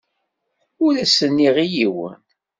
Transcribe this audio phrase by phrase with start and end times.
[0.85, 2.19] Ur as-nniɣ i yiwen.